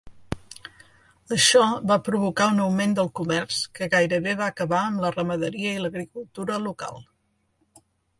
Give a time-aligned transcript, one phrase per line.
[1.35, 1.59] Això
[1.91, 6.59] va provocar un augment del comerç que gairebé va acabar amb la ramaderia i l'agricultura
[6.65, 6.99] local.